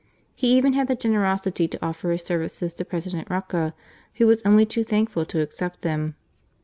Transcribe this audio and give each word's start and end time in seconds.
He 0.33 0.57
even 0.57 0.73
had 0.73 0.87
the 0.87 0.95
generosity 0.95 1.67
to 1.67 1.85
offer 1.85 2.09
his 2.09 2.23
services 2.23 2.73
to 2.73 2.83
President 2.83 3.29
Roca, 3.29 3.75
who 4.15 4.25
was 4.25 4.41
only 4.43 4.65
too 4.65 4.83
thankful 4.83 5.25
to 5.25 5.41
accept 5.41 5.81
them. 5.83 6.15